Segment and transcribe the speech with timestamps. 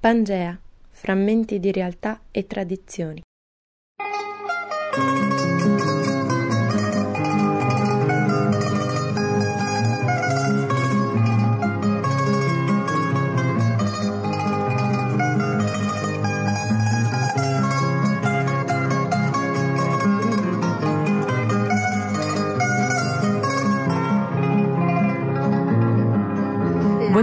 [0.00, 0.56] Pangea,
[0.90, 3.20] frammenti di realtà e tradizioni.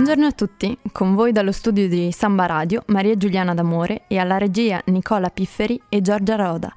[0.05, 4.37] Buongiorno a tutti, con voi dallo studio di Samba Radio Maria Giuliana D'Amore e alla
[4.37, 6.71] regia Nicola Pifferi e Giorgia Roda.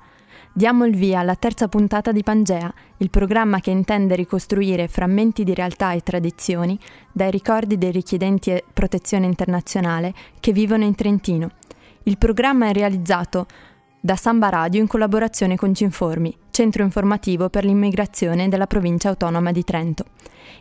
[0.51, 5.53] Diamo il via alla terza puntata di Pangea, il programma che intende ricostruire frammenti di
[5.53, 6.79] realtà e tradizioni
[7.13, 11.51] dai ricordi dei richiedenti protezione internazionale che vivono in Trentino.
[12.05, 13.47] Il programma è realizzato
[14.01, 19.63] da Samba Radio in collaborazione con Cinformi, centro informativo per l'immigrazione della provincia autonoma di
[19.63, 20.07] Trento.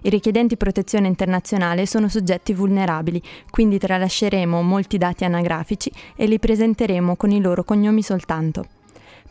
[0.04, 7.16] I richiedenti protezione internazionale sono soggetti vulnerabili, quindi tralasceremo molti dati anagrafici e li presenteremo
[7.16, 8.66] con i loro cognomi soltanto.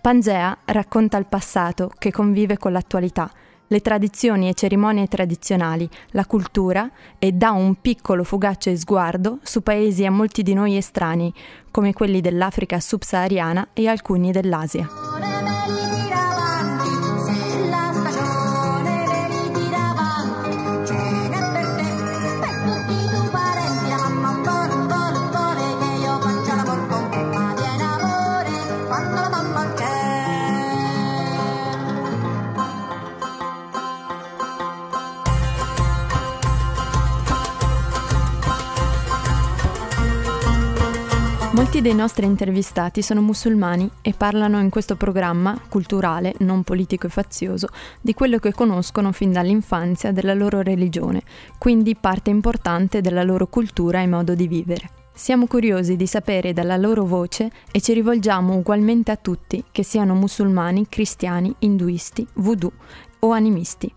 [0.00, 3.30] Pangea racconta il passato che convive con l'attualità,
[3.68, 10.04] le tradizioni e cerimonie tradizionali, la cultura e dà un piccolo fugace sguardo su paesi
[10.04, 11.32] a molti di noi estranei,
[11.70, 15.35] come quelli dell'Africa subsahariana e alcuni dell'Asia.
[41.86, 47.68] Dei nostri intervistati sono musulmani e parlano in questo programma culturale, non politico e fazioso,
[48.00, 51.22] di quello che conoscono fin dall'infanzia della loro religione,
[51.58, 54.90] quindi parte importante della loro cultura e modo di vivere.
[55.14, 60.14] Siamo curiosi di sapere dalla loro voce e ci rivolgiamo ugualmente a tutti, che siano
[60.14, 62.72] musulmani, cristiani, induisti, voodoo
[63.20, 63.94] o animisti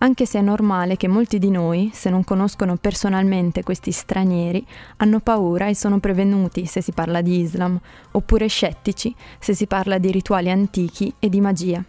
[0.00, 4.64] anche se è normale che molti di noi, se non conoscono personalmente questi stranieri,
[4.98, 7.78] hanno paura e sono prevenuti se si parla di Islam,
[8.12, 11.82] oppure scettici se si parla di rituali antichi e di magia.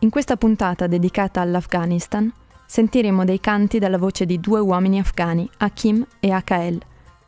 [0.00, 2.30] In questa puntata dedicata all'Afghanistan
[2.66, 6.78] sentiremo dei canti dalla voce di due uomini afghani, Hakim e Akael,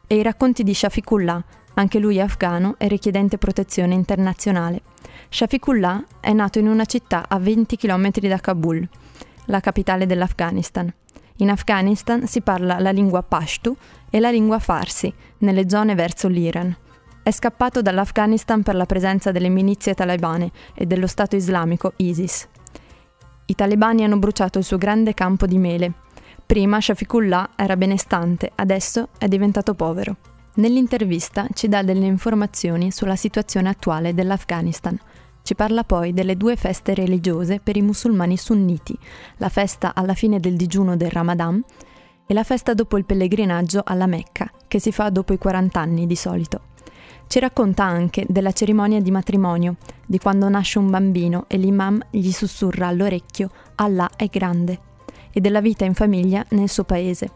[0.07, 1.43] e i racconti di Shafiqullah,
[1.75, 4.83] anche lui afghano e richiedente protezione internazionale.
[5.31, 8.89] Shafiqullah è nato in una città a 20 km da Kabul
[9.47, 10.93] la capitale dell'Afghanistan.
[11.37, 13.77] In Afghanistan si parla la lingua Pashto
[14.11, 16.77] e la lingua Farsi, nelle zone verso l'Iran.
[17.23, 22.49] È scappato dall'Afghanistan per la presenza delle milizie talebane e dello Stato islamico ISIS.
[23.47, 25.93] I talebani hanno bruciato il suo grande campo di mele.
[26.45, 30.17] Prima Shafiqullah era benestante, adesso è diventato povero.
[30.55, 34.99] Nell'intervista ci dà delle informazioni sulla situazione attuale dell'Afghanistan–
[35.43, 38.97] ci parla poi delle due feste religiose per i musulmani sunniti,
[39.39, 41.63] la festa alla fine del digiuno del Ramadan
[42.27, 46.07] e la festa dopo il pellegrinaggio alla Mecca, che si fa dopo i 40 anni
[46.07, 46.71] di solito.
[47.27, 49.77] Ci racconta anche della cerimonia di matrimonio,
[50.07, 54.79] di quando nasce un bambino e l'imam gli sussurra all'orecchio Allah è grande,
[55.33, 57.31] e della vita in famiglia nel suo paese.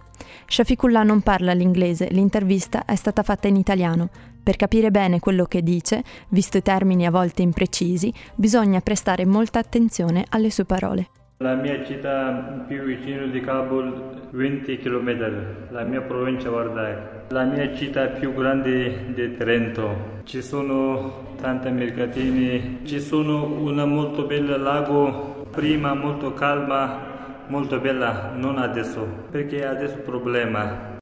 [0.47, 4.11] Shafiqullah non parla l'inglese, l'intervista è stata fatta in italiano,
[4.47, 9.59] per capire bene quello che dice, visto i termini a volte imprecisi, bisogna prestare molta
[9.59, 11.09] attenzione alle sue parole.
[11.39, 16.95] La mia città più vicina di Kabul, 20 km, la mia provincia Vardai.
[17.31, 20.21] La mia città più grande di Trento.
[20.23, 28.31] Ci sono tanti mercatini, ci sono una molto bella lago, prima molto calma, molto bella,
[28.37, 30.95] non adesso, perché adesso problema.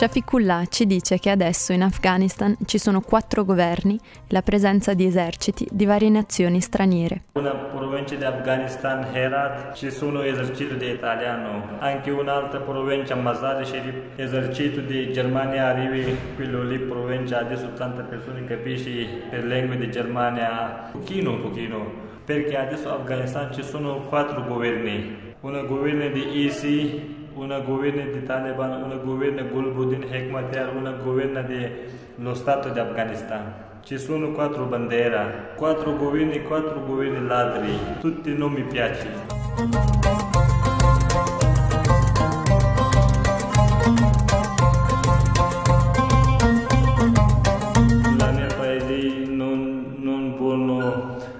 [0.00, 5.04] Shafiqullah ci dice che adesso in Afghanistan ci sono quattro governi e la presenza di
[5.04, 7.24] eserciti di varie nazioni straniere.
[7.32, 11.76] Una provincia di Afghanistan, Herat, ci sono eserciti di italiano.
[11.80, 18.46] Anche un'altra provincia, Mazar Sharif, esercito di Germania arrivi, quello lì provincia, adesso tante persone
[18.46, 22.08] capisci per lingua di Germania, pochino, pochino.
[22.24, 25.28] Perché adesso in Afghanistan ci sono quattro governi.
[25.40, 32.34] Un governo di ISI, una governo di Taliban, una governo Gulbuddin Hekmatyar, una governo dello
[32.34, 33.54] Stato di Afghanistan.
[33.82, 39.38] Ci sono quattro bandere, quattro governi, quattro governi ladri, tutti non mi piacciono.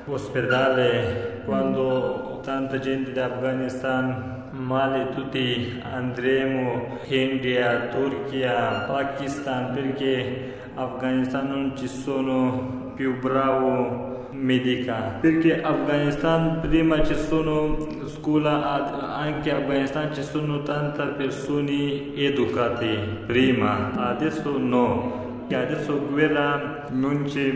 [0.06, 1.29] Ospedale
[2.60, 12.92] tanta gente da Afghanistan, Mali, tutti andremo, India, Turchia, Pakistan, perché Afghanistan non ci sono
[12.94, 15.16] più bravi medica.
[15.20, 24.56] Perché Afghanistan prima ci sono scuola anche Afghanistan ci sono tante persone educate prima adesso
[24.58, 27.52] no adesso guerra non c'è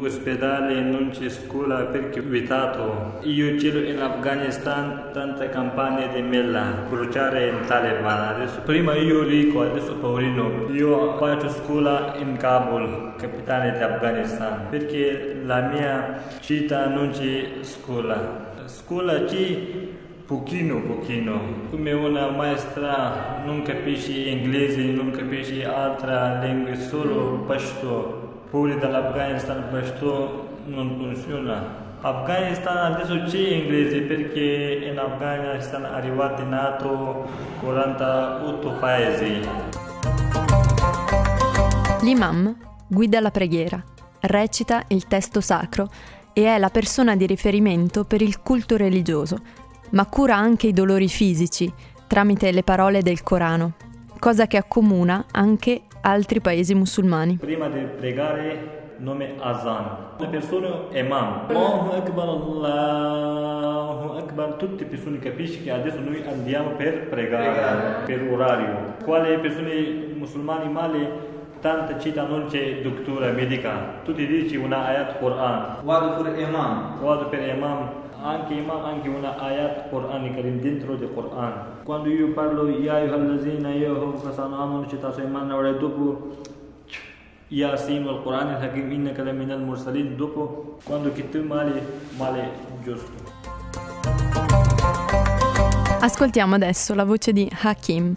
[0.00, 7.48] ospedale non c'è scuola perché vietato io c'ero in Afghanistan tante campagne di mela bruciare
[7.48, 13.82] in Taliban adesso prima io ricco adesso poverino io faccio scuola in Kabul capitale di
[13.82, 18.52] Afghanistan perché la mia città non c'è scuola.
[18.66, 19.58] Scuola c'è
[20.26, 21.38] pochino pochino.
[21.70, 30.48] Come una maestra non capisce inglese non capisce altra lingua solo pashto pure dall'Afghanistan pashto
[30.66, 31.82] non funziona.
[32.00, 37.26] Afghanistan adesso c'è inglese perché in Afghanistan è arrivati NATO
[37.60, 39.40] 48 paesi.
[42.02, 42.56] L'imam
[42.86, 43.82] guida la preghiera,
[44.20, 45.90] recita il testo sacro
[46.32, 51.08] e è la persona di riferimento per il culto religioso ma cura anche i dolori
[51.08, 51.72] fisici
[52.06, 53.72] tramite le parole del Corano,
[54.18, 57.36] cosa che accomuna anche altri paesi musulmani.
[57.36, 60.16] Prima di pregare nome Azan.
[60.18, 61.46] Le persone Imam.
[61.48, 64.52] Allahu Akbar, Allahu Akbar.
[64.54, 68.94] Tutte le persone capiscono che adesso noi andiamo per pregare, per orario.
[69.02, 74.00] Quale persone musulmane male tanta città non c'è dottore medica.
[74.04, 75.76] Tu ti dici una ayat Quran.
[75.82, 77.00] Vado per Imam.
[77.00, 81.82] Vado per Imam anche imam anche una ayat Qur'an Karim dentro del Qur'an.
[81.84, 83.68] Quando io parlo ya ayyuhallazina
[84.16, 86.36] fasana amanu ci taso iman ora dopo
[87.48, 91.82] Yasin wal Qur'an al Hakim innaka laminal mursalin dopo quando kitto male
[92.16, 92.48] male
[92.82, 93.12] giusto.
[96.00, 98.14] Ascoltiamo adesso la voce di Hakim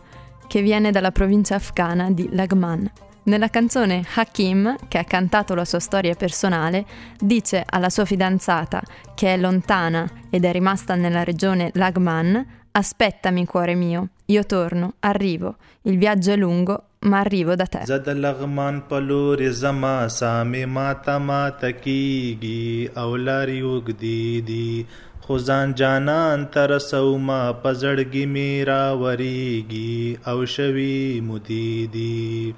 [0.48, 2.90] che viene dalla provincia afghana di Lagman
[3.27, 6.85] nella canzone Hakim, che ha cantato la sua storia personale,
[7.19, 8.83] dice alla sua fidanzata,
[9.15, 15.57] che è lontana ed è rimasta nella regione Lagman, Aspettami, cuore mio, io torno, arrivo.
[15.83, 17.85] Il viaggio è lungo, ma arrivo da te.
[17.85, 24.87] زد لغمان پلور زما سامي ماتا ماتا کیگی او لاری وګدی دی
[25.27, 32.55] خو ځان جانان تر سوما پزړګي میرا وریږي او شوي مدیدی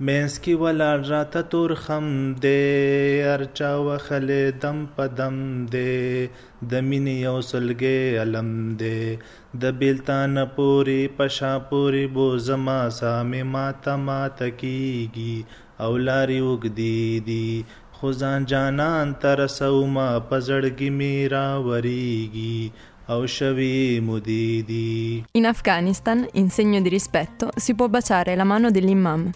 [0.00, 2.06] مینس کی ولاړ راته تور خم
[2.44, 5.36] دی ارچا وخلې دم په دم
[5.74, 6.26] دی
[6.72, 8.48] د مینې یو سلګې علم
[8.80, 15.36] دی د بیلتان پوری پشا پوری بو زما سامې ماته ماته کیږي
[15.86, 17.62] او لارې اوږدې دي
[18.00, 22.58] خو ځان جانان ته رسومه په زړګي مې راوریږي
[23.14, 29.26] او شوي مدیدي In Afghanistan, in segno di rispetto, si può baciare la mano dell'imam.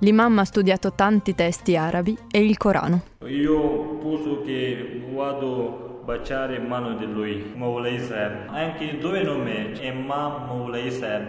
[0.00, 3.00] L'imam ha studiato tanti testi arabi e il Corano.
[3.26, 10.90] io posso che vado baciare mano di lui Maulay Saab anche due nomi Imam Maulay
[10.90, 11.22] Saab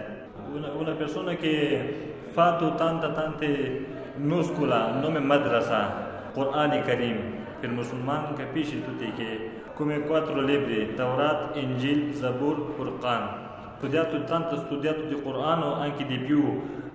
[0.52, 3.86] una, una persona che ha fatto tanta tante
[4.16, 7.16] muscola nome madrasa Quran Karim.
[7.60, 13.46] Per musulmani capisci tutti che come quattro libri Taurat, Injil, Zabur, Quran
[13.78, 16.87] studiato tanto studiato di Corano anche di più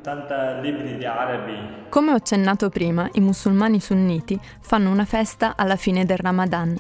[1.90, 6.78] Come ho accennato prima, i musulmani sunniti fanno una festa alla fine del Ramadan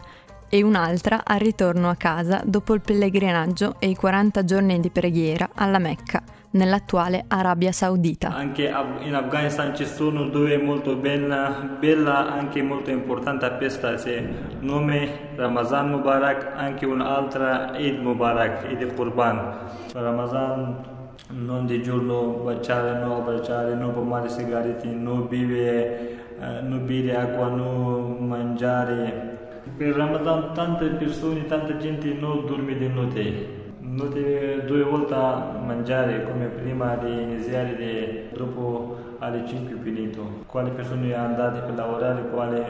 [0.50, 5.50] e un'altra al ritorno a casa dopo il pellegrinaggio e i 40 giorni di preghiera
[5.56, 6.22] alla Mecca,
[6.52, 8.36] nell'attuale Arabia Saudita.
[8.36, 14.28] anche in Afghanistan ci sono due molto bella, bella anche molto importante festa se
[14.60, 19.58] nome Ramazan Mubarak anche un'altra Eid Mubarak Eid Qurban
[19.94, 20.93] Ramazan
[21.36, 29.32] non di giorno baciare, non abbracciare, non fumare sigarette, non bere, acqua, non mangiare.
[29.76, 33.62] Per Ramadan tante persone, tanta gente non dorme di notte.
[33.80, 40.44] Notte due volte mangiare come prima di iniziare, di, dopo alle 5 finito.
[40.46, 42.64] Quali persone andate per lavorare, quali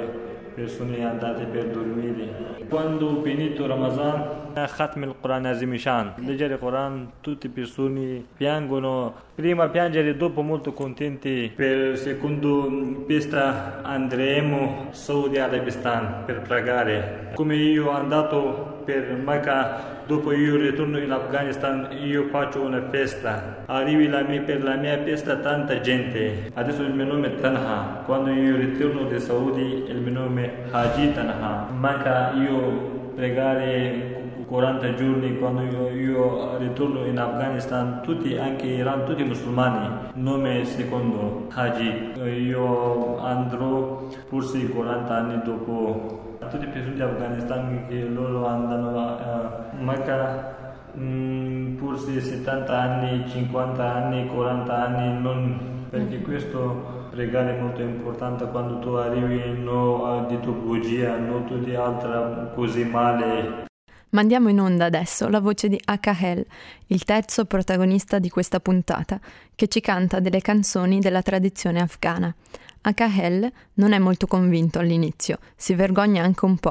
[0.53, 2.65] persone andate per dormire.
[2.69, 10.15] Quando finito Ramadan, Khatm il-Quran Azimishan, leggere il Quran, tutte le persone piangono, prima piangere,
[10.15, 11.51] dopo molto contenti.
[11.55, 17.31] Per secondo festa andremo Saudi Arabistan per pregare.
[17.35, 23.63] Come io sono andato per Mecca, dopo io ritorno in Afghanistan, io faccio una festa.
[23.65, 26.51] Arrivi la mia, per la mia festa tanta gente.
[26.53, 28.01] Adesso il mio nome è Tanha.
[28.05, 31.67] Quando io ritorno da Saudi, il mio nome è Haji Tanha.
[31.71, 34.12] Manca io pregare
[34.53, 40.63] 40 giorni quando io, io, ritorno in Afghanistan, tutti, anche in Iran, tutti musulmani, nome
[40.65, 42.11] secondo Haji.
[42.21, 46.35] Io andrò forse 40 anni dopo.
[46.37, 50.55] Tutte le persone di Afghanistan che loro andano a Mecca
[50.99, 58.45] mm, forse 70 anni, 50 anni, 40 anni, non, perché questo regalo è molto importante
[58.45, 63.71] quando tu arrivi no, di bugia, non di altra così male.
[64.13, 66.45] Mandiamo in onda adesso la voce di Akahel,
[66.87, 69.19] il terzo protagonista di questa puntata,
[69.55, 72.31] che ci canta delle canzoni della tradizione afghana.
[72.81, 76.69] Akahel non è molto convinto all'inizio, si vergogna anche un po'.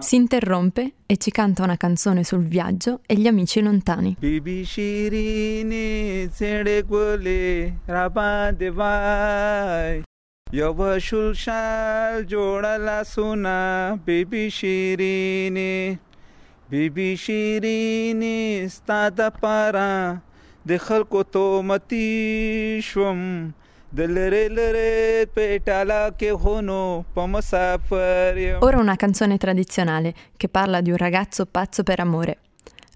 [0.00, 4.16] Si interrompe e ci canta una canzone sul viaggio e gli amici lontani.
[10.46, 13.58] यवशुल शाल जोडला सुना
[14.06, 15.72] बेबी शिरीने
[16.70, 19.90] बेबी शिरीने स्ताद पारा
[20.66, 23.20] देखल को तो मतीश्वम
[28.59, 32.37] Ora una canzone tradizionale che parla di un ragazzo pazzo per amore.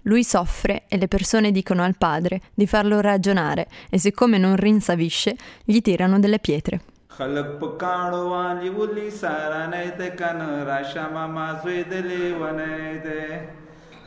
[0.02, 5.36] Lui soffre e le persone dicono al padre di farlo ragionare e siccome non rinsavisce
[5.64, 6.80] gli tirano delle pietre.
[7.18, 12.66] خلق په کاڼو وانی ولي سارانه د کنه راشه ماما زوی د لیونه
[13.06, 13.22] ده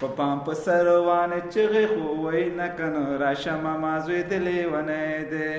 [0.00, 4.98] په پام په سر وانه چغه خو وای نه کنه راشه ماما زوی د لیونه
[5.32, 5.50] ده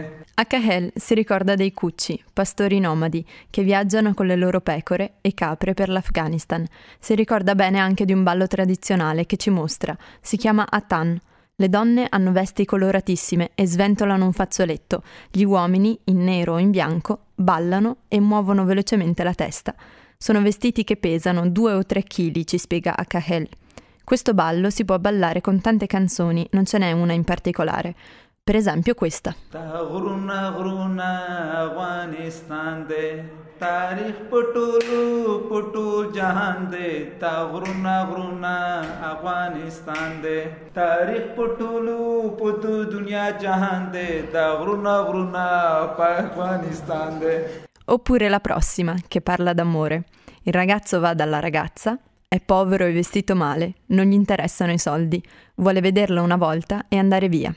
[0.41, 5.33] A Cahel si ricorda dei cucci, pastori nomadi, che viaggiano con le loro pecore e
[5.33, 6.65] capre per l'Afghanistan.
[6.97, 9.97] Si ricorda bene anche di un ballo tradizionale che ci mostra.
[10.21, 11.19] Si chiama Atan.
[11.56, 15.04] le donne hanno vesti coloratissime e sventolano un fazzoletto.
[15.30, 19.72] Gli uomini, in nero o in bianco, ballano e muovono velocemente la testa.
[20.18, 23.48] Sono vestiti che pesano due o tre chili, ci spiega Akahel.
[24.02, 27.94] Questo ballo si può ballare con tante canzoni, non ce n'è una in particolare.
[28.44, 29.34] Per esempio questa.
[47.86, 50.04] Oppure la prossima, che parla d'amore.
[50.42, 51.98] Il ragazzo va dalla ragazza,
[52.28, 55.22] è povero e vestito male, non gli interessano i soldi,
[55.55, 57.51] vuole vederla una volta e andare via.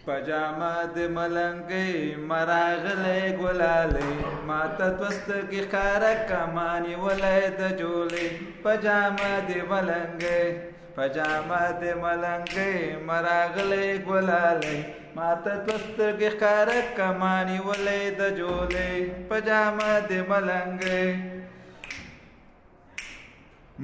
[10.96, 12.72] پجامه د ملنګي
[13.10, 14.74] مراغله ګلاله
[15.16, 18.92] ماته توسترګي خار کمانی ولې د جولې
[19.30, 21.06] پجامه د ملنګي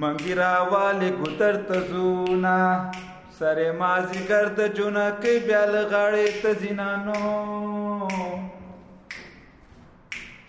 [0.00, 2.58] منګیرا والے ګتر تزونا
[3.42, 7.18] سره مازی ګرد جونا کې بیال غاړې ته زینانو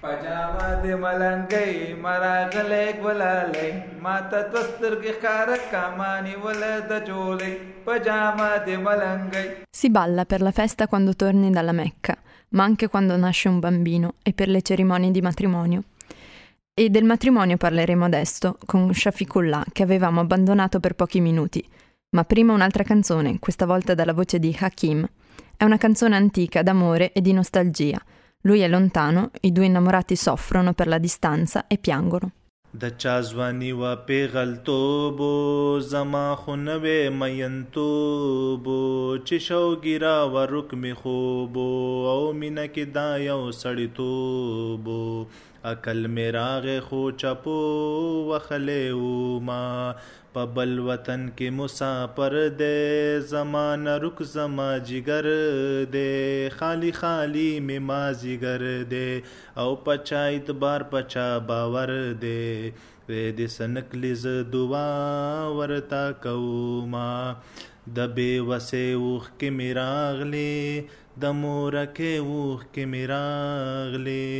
[0.02, 1.72] پجاما دې ملنګي
[2.04, 3.70] مراغلې ګولالې
[4.06, 7.52] ماته تسترګي خار کمانی ول د جولې
[7.88, 9.46] پجاما دې ملنګي
[9.82, 12.16] Si balla per la festa quando torni dalla Mecca,
[12.56, 15.84] ma anche quando nasce un bambino e per le cerimonie di matrimonio.
[16.74, 21.62] E del matrimonio parleremo adesso con Shafiqullah che avevamo abbandonato per pochi minuti.
[22.14, 25.08] Ma prima un'altra canzone, questa volta dalla voce di Hakim.
[25.56, 28.02] È una canzone antica d'amore e di nostalgia.
[28.42, 32.32] Lui è lontano, i due innamorati soffrono per la distanza e piangono.
[32.82, 35.30] د چا ځواني و پیغلتوبو
[35.92, 38.76] زما خو نوې مینتوبو
[39.28, 41.66] چې شوګیرا و رک می خوبو
[42.12, 45.00] او مینه کې دا یو سړیتوبو
[45.72, 47.58] عقل می راغې خو چپو
[48.30, 48.84] وخلې
[49.50, 49.64] ما
[50.37, 55.29] په بل وطن کې مسافر دې زمان رک زما جګر
[55.93, 58.65] دې خالی خالی می ما جګر
[58.95, 61.93] دې او پچا اعتبار پچا باور
[62.25, 62.73] دې
[63.09, 64.27] وې دې سنکلیز
[64.57, 64.89] دعا
[65.59, 67.11] ورتا کوما
[67.97, 70.61] د بے وسه اوخ کې میراغلي
[71.23, 74.31] د مور کې اوخ کې میراغلي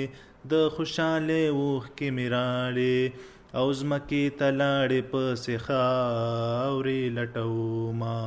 [0.53, 2.99] د خوشاله اوخ کې میراړي
[3.60, 8.18] او زمکی تلاړې په سخاوري لټوما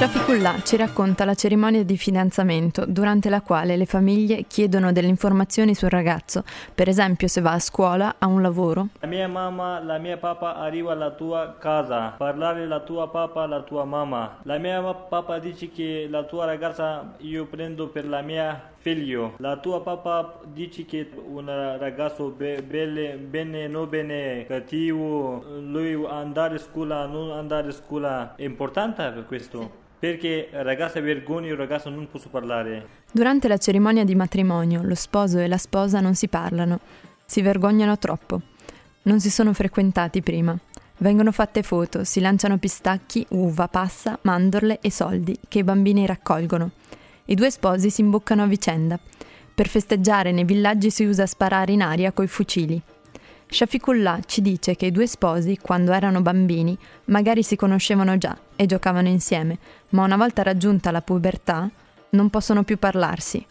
[0.00, 5.74] Shafiqullah ci racconta la cerimonia di fidanzamento durante la quale le famiglie chiedono delle informazioni
[5.74, 6.42] sul ragazzo,
[6.74, 8.88] per esempio se va a scuola, ha un lavoro.
[9.00, 13.60] La mia mamma, la mia papà arriva alla tua casa, parlare la tua papà, la
[13.60, 14.38] tua mamma.
[14.44, 19.33] La mia papà dice che la tua ragazza io prendo per la mia figlio.
[19.37, 26.57] La tua papà dice che un ragazzo be- belle, bene, non bene, cattivo, lui andare
[26.57, 29.59] a scuola, non andare a scuola, è importante per questo.
[29.59, 29.69] Sì.
[29.97, 32.85] Perché ragazza vergogna, il ragazzo non può parlare.
[33.11, 36.79] Durante la cerimonia di matrimonio, lo sposo e la sposa non si parlano,
[37.25, 38.39] si vergognano troppo.
[39.03, 40.55] Non si sono frequentati prima.
[40.97, 46.69] Vengono fatte foto, si lanciano pistacchi, uva, passa, mandorle e soldi che i bambini raccolgono.
[47.27, 48.99] I due sposi si imboccano a vicenda.
[49.53, 52.79] Per festeggiare nei villaggi si usa sparare in aria coi fucili.
[53.47, 58.65] Shafiqullah ci dice che i due sposi, quando erano bambini, magari si conoscevano già e
[58.65, 59.57] giocavano insieme,
[59.89, 61.69] ma una volta raggiunta la pubertà
[62.09, 63.43] non possono più parlarsi.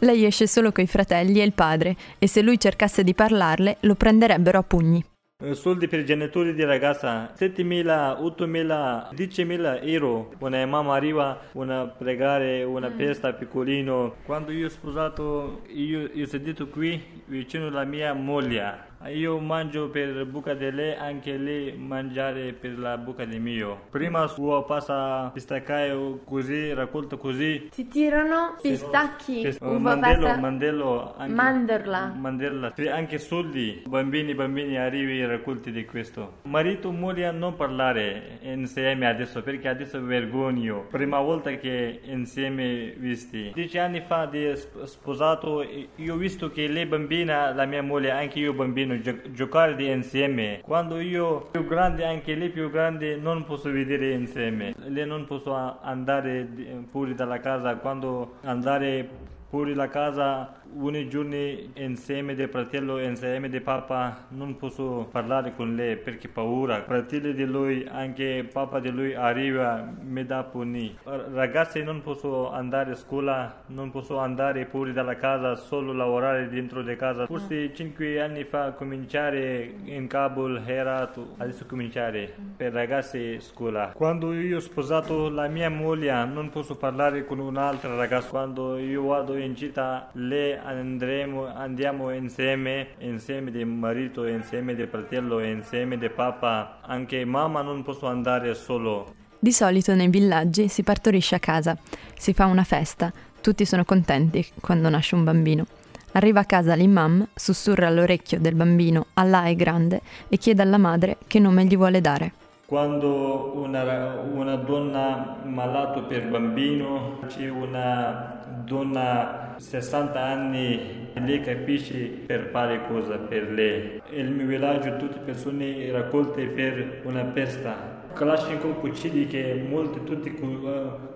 [0.00, 3.94] Lei esce solo coi fratelli e il padre e se lui cercasse di parlarle lo
[3.94, 5.04] prenderebbero a pugni.
[5.42, 10.34] Eh, soldi per i genitori di ragazza 7.000, 8.000, 10.000 euro.
[10.38, 12.96] Una mamma arriva una pregare una mm.
[12.96, 14.16] festa piccolino.
[14.26, 19.88] Quando io ho sposato io, io ho seduto qui vicino alla mia moglie io mangio
[19.88, 23.86] per bocca di lei, anche lei mangiare per la bocca di mio.
[23.90, 27.68] Prima suo passa pistaccaio così, raccolto così.
[27.72, 30.38] Si tirano pistacchi, Pist- uva mandello, passa...
[30.38, 32.14] mandello anche, manderla.
[32.16, 32.74] Manderla.
[32.92, 36.38] Anche soldi, bambini, bambini arrivi raccolti di questo.
[36.42, 40.86] Marito, moglie non parlare insieme adesso perché adesso vergogno.
[40.90, 43.50] Prima volta che insieme visti.
[43.54, 44.52] Dieci anni fa di
[44.84, 45.62] sposato,
[45.94, 49.82] io ho visto che lei bambina, la mia moglie, anche io bambino bambino gio- giocare
[49.84, 50.60] insieme.
[50.62, 54.74] Quando io più grande, anche lei più grande, non posso vedere insieme.
[54.86, 56.48] Lei non posso andare
[56.90, 57.76] fuori dalla casa.
[57.76, 59.08] Quando andare
[59.48, 65.74] fuori dalla casa Uni giorni insieme del fratello, insieme di papà, non posso parlare con
[65.74, 66.82] lei perché paura.
[66.82, 70.96] Fratello di lui, anche papà di lui arriva, mi dà puni.
[71.02, 76.82] Ragazzi non posso andare a scuola, non posso andare fuori dalla casa, solo lavorare dentro
[76.82, 77.26] di casa.
[77.26, 83.92] Forse cinque anni fa cominciare in Kabul, Herat, adesso cominciare per ragazzi scuola.
[83.94, 88.28] Quando io ho sposato la mia moglie non posso parlare con un'altra ragazza.
[88.28, 95.40] Quando io vado in città, lei andremo, andiamo insieme, insieme di marito, insieme di fratello,
[95.40, 96.80] insieme di papà.
[96.82, 99.14] Anche mamma non posso andare solo.
[99.38, 101.76] Di solito nei villaggi si partorisce a casa,
[102.16, 105.66] si fa una festa, tutti sono contenti quando nasce un bambino.
[106.12, 111.18] Arriva a casa l'imam, sussurra all'orecchio del bambino Allah è grande e chiede alla madre
[111.26, 112.32] che nome gli vuole dare.
[112.70, 122.50] Quando una, una donna malata per bambino, c'è una donna 60 anni, lei capisce per
[122.52, 124.00] fare cosa per lei.
[124.12, 127.99] Nel mio villaggio tutte le persone raccolte per una festa.
[128.14, 130.34] Kalashnikov uccide che molti tutti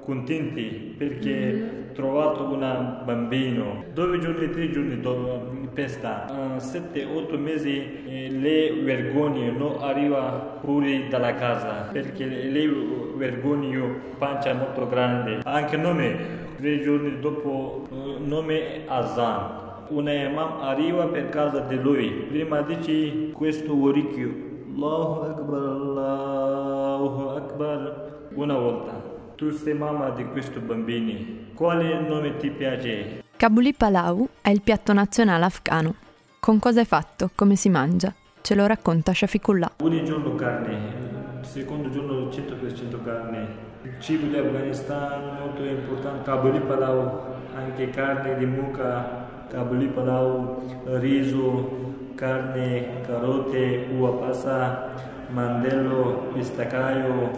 [0.04, 1.92] contenti perché mm-hmm.
[1.92, 3.85] trovato un bambino.
[3.92, 10.59] Due giorni, tre giorni dopo festa, uh, sette, otto mesi eh, lei vergogna non arriva
[10.62, 12.70] fuori dalla casa perché lei
[13.16, 13.83] vergogna
[14.18, 15.40] pancia molto grande.
[15.44, 17.87] Anche nome tre giorni dopo
[18.24, 19.62] nome Azan.
[19.87, 24.43] Un imam arriva per casa di lui, prima dice questo oricchio,
[24.74, 28.92] Allahu Akbar, Allahu Akbar, una volta.
[29.37, 33.22] Tu sei mamma di questo bambino, quale nome ti piace?
[33.37, 35.94] Kabuli Palau è il piatto nazionale afghano.
[36.40, 37.30] Con cosa è fatto?
[37.37, 38.12] Come si mangia?
[38.40, 39.74] Ce lo racconta Shafiqullah.
[39.80, 43.46] Un giorno carne, secondo giorno 100% carne,
[43.82, 47.20] il cibo di Afghanistan molto importante, kabuli palau,
[47.54, 50.60] anche carne di mucca, kabuli palau,
[50.98, 51.83] riso,
[52.24, 54.94] carne, carote, uva passa,
[55.28, 57.30] mandello, pistaccaio,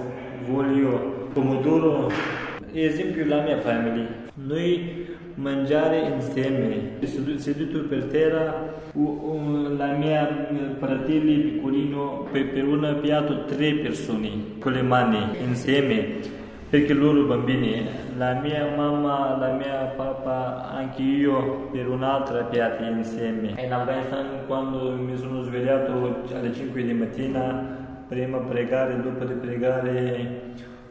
[0.48, 2.12] olio, pomodoro.
[2.72, 4.06] Esempio la mia famiglia.
[4.34, 6.98] Noi mangiare insieme,
[7.38, 14.82] seduto per terra, la mia fratelli piccolino per, per un piatto tre persone con le
[14.82, 22.42] mani insieme perché loro bambini, la mia mamma, la mia papà, anche io per un'altra
[22.44, 23.54] piatto insieme.
[23.62, 30.40] In Afghanistan quando mi sono svegliato alle 5 di mattina, prima pregare, dopo di pregare,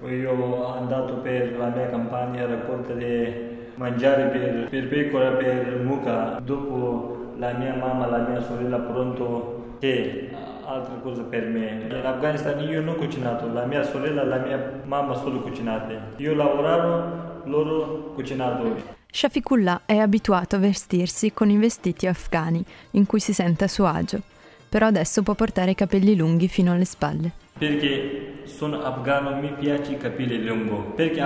[0.05, 6.39] io ho andato per la mia campagna raccolta di mangiare per, per pecora, per mucca,
[6.41, 10.29] dopo la mia mamma, la mia sorella pronto che
[10.67, 11.87] altra cosa per me.
[11.89, 16.13] In Afghanistan io non ho cucinato, la mia sorella e la mia mamma solo cucinate.
[16.17, 18.93] Io lavoravo, loro cucinato.
[19.09, 23.85] Shafiqullah è abituato a vestirsi con i vestiti afghani, in cui si sente a suo
[23.85, 24.21] agio,
[24.67, 27.31] però adesso può portare i capelli lunghi fino alle spalle.
[27.57, 30.93] Perché sono afghano, mi piace i capelli lunghi.
[30.95, 31.21] Perché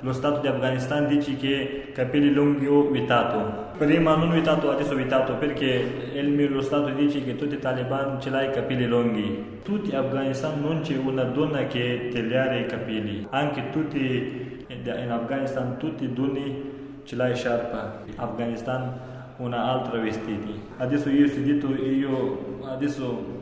[0.00, 3.76] lo Stato di Afghanistan dice che capelli lunghi ho vietato.
[3.76, 7.54] Prima non ho vietato, adesso ho vietato perché il mio lo Stato dice che tutti
[7.54, 9.60] i talebani ce l'hai i capelli lunghi.
[9.62, 13.26] Tutti in Afghanistan non c'è una donna che tagliare i capelli.
[13.30, 18.04] Anche tutti in Afghanistan, tutti i donne ce l'hai sciarpa.
[18.16, 20.60] Afghanistan una altra vestiti.
[20.76, 23.37] Adesso io ho sedito e io adesso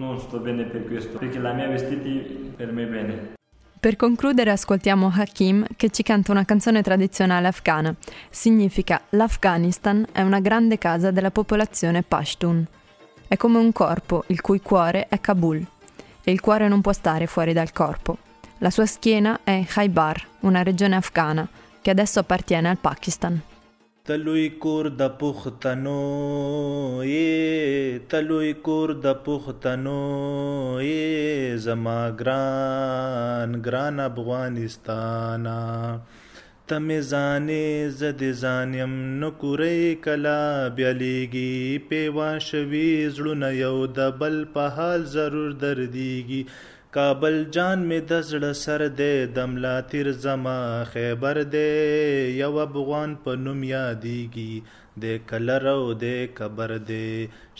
[0.00, 3.32] non sto bene per questo, perché la mia vestiti per me bene.
[3.78, 7.94] Per concludere ascoltiamo Hakim che ci canta una canzone tradizionale afghana.
[8.28, 12.66] Significa l'Afghanistan è una grande casa della popolazione Pashtun.
[13.26, 15.64] È come un corpo il cui cuore è Kabul
[16.22, 18.18] e il cuore non può stare fuori dal corpo.
[18.58, 21.48] La sua schiena è Khaybar, una regione afghana
[21.80, 23.40] che adesso appartiene al Pakistan.
[24.08, 25.96] تلوی کور د پښتنو
[27.06, 29.96] یې تلوی کور د پښتنو
[30.84, 35.58] یې زما ګران ګران افغانستانا
[36.72, 37.66] تمه ځانې
[38.00, 40.42] زد ځانیم نو کورې کلا
[40.80, 41.54] بیلیږي
[41.92, 46.42] پیوا شوي زړونه یو د بل په حال ضرور درديږي
[46.94, 50.54] کابل جان می د زړه سر دی د ملا تیر زما
[50.92, 51.60] خیبر دی
[52.38, 57.10] یو افغان په نوم یادیږي د کلر او د کبر دی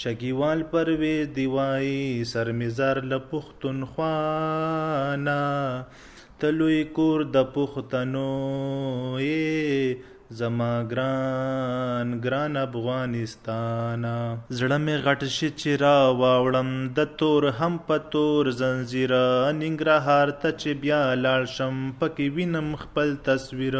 [0.05, 1.93] شګیوال پرویز دیوای
[2.33, 5.39] سر مزار ل پختون خوانا.
[6.45, 8.29] تلوی کور د پختنو
[10.39, 14.13] زما ګران ګران افغانستانا
[14.59, 19.15] زړه می غټ شي چې را واوړم د تور هم په تور زنجیر
[19.63, 23.79] ننګرهار ته چې بیا لاړ شم پکې وینم خپل تصویر.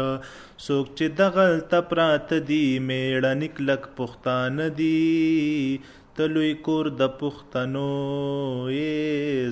[0.65, 5.77] څوک چې دغل تپرات دی میړه نکلک پښتانه دی
[6.16, 7.88] تلوی کور د پښتنو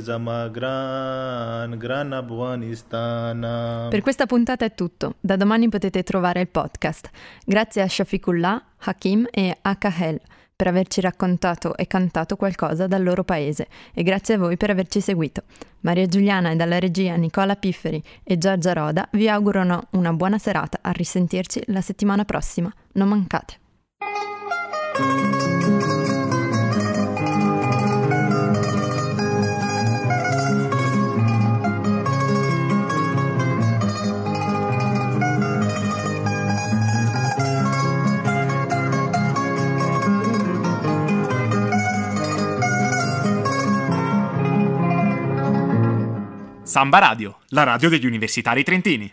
[0.07, 3.43] زما gran gran Afghanistan.
[3.91, 5.17] Per questa puntata è tutto.
[5.21, 7.11] Da domani potete trovare il podcast.
[7.45, 10.21] Grazie a Shafiqullah, Hakim e Akahel
[10.57, 15.01] per averci raccontato e cantato qualcosa dal loro paese e grazie a voi per averci
[15.01, 15.43] seguito.
[15.81, 20.79] Maria Giuliana e dalla regia Nicola Pifferi e Giorgia Roda vi augurano una buona serata.
[20.81, 22.73] A risentirci la settimana prossima.
[22.93, 23.59] Non mancate.
[46.70, 49.12] Samba Radio, la radio degli universitari trentini.